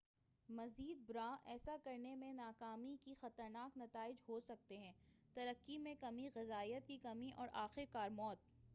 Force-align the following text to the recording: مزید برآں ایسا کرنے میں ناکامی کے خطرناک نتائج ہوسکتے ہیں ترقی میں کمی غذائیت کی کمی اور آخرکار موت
مزید 0.49 1.03
برآں 1.07 1.35
ایسا 1.45 1.75
کرنے 1.83 2.13
میں 2.15 2.31
ناکامی 2.33 2.95
کے 3.03 3.13
خطرناک 3.13 3.77
نتائج 3.77 4.15
ہوسکتے 4.29 4.77
ہیں 4.77 4.93
ترقی 5.35 5.77
میں 5.77 5.95
کمی 5.99 6.29
غذائیت 6.35 6.87
کی 6.87 6.97
کمی 6.97 7.31
اور 7.35 7.47
آخرکار 7.53 8.09
موت 8.09 8.49